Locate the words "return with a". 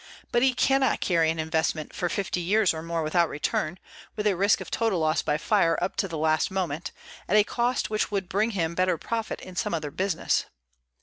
3.29-4.35